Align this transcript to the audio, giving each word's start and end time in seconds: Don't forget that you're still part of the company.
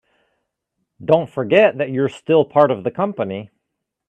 Don't 1.05 1.29
forget 1.29 1.77
that 1.77 1.91
you're 1.91 2.09
still 2.09 2.43
part 2.43 2.71
of 2.71 2.83
the 2.83 2.89
company. 2.89 3.51